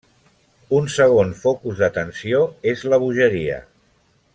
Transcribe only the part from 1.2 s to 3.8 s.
focus d'atenció és la bogeria.